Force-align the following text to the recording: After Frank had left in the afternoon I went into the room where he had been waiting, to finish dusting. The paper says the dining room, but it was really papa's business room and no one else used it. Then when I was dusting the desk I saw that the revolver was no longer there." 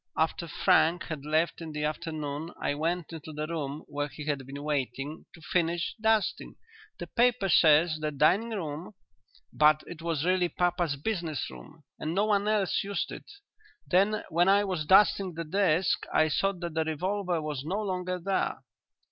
After 0.17 0.47
Frank 0.47 1.03
had 1.09 1.25
left 1.27 1.61
in 1.61 1.73
the 1.73 1.83
afternoon 1.83 2.49
I 2.59 2.73
went 2.73 3.13
into 3.13 3.31
the 3.31 3.45
room 3.45 3.83
where 3.87 4.07
he 4.07 4.25
had 4.25 4.47
been 4.47 4.63
waiting, 4.63 5.27
to 5.35 5.41
finish 5.41 5.93
dusting. 6.01 6.55
The 6.97 7.05
paper 7.05 7.47
says 7.49 7.99
the 7.99 8.09
dining 8.09 8.49
room, 8.49 8.95
but 9.53 9.83
it 9.85 10.01
was 10.01 10.25
really 10.25 10.49
papa's 10.49 10.95
business 10.95 11.51
room 11.51 11.83
and 11.99 12.15
no 12.15 12.25
one 12.25 12.47
else 12.47 12.83
used 12.83 13.11
it. 13.11 13.29
Then 13.85 14.23
when 14.29 14.49
I 14.49 14.63
was 14.63 14.87
dusting 14.87 15.35
the 15.35 15.43
desk 15.45 16.07
I 16.11 16.29
saw 16.29 16.51
that 16.53 16.73
the 16.73 16.83
revolver 16.83 17.39
was 17.39 17.63
no 17.63 17.79
longer 17.79 18.17
there." 18.17 18.57